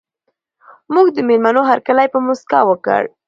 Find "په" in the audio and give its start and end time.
2.13-2.19